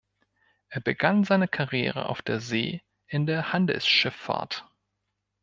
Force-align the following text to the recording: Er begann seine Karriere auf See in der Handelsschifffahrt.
Er 0.69 0.81
begann 0.81 1.25
seine 1.25 1.47
Karriere 1.47 2.09
auf 2.09 2.23
See 2.25 2.81
in 3.05 3.27
der 3.27 3.53
Handelsschifffahrt. 3.53 4.67